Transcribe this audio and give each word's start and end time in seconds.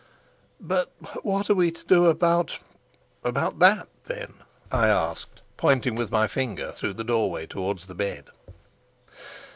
"But 0.59 0.89
what 1.23 1.47
are 1.51 1.53
we 1.53 1.69
to 1.69 1.85
do 1.85 2.07
about 2.07 2.57
about 3.23 3.59
that, 3.59 3.87
then?" 4.05 4.33
I 4.71 4.87
asked, 4.87 5.43
pointing 5.57 5.93
with 5.95 6.09
my 6.09 6.25
finger 6.25 6.71
through 6.71 6.93
the 6.93 7.03
doorway 7.03 7.45
towards 7.45 7.85
the 7.85 7.93
bed. 7.93 8.25